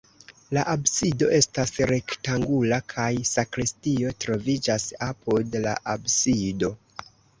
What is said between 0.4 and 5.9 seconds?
La absido estas rektangula kaj sakristio troviĝas apud la